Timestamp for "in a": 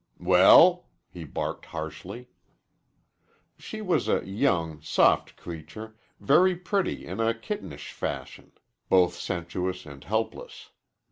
7.05-7.35